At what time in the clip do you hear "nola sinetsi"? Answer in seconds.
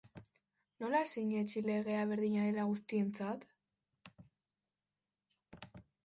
0.83-1.61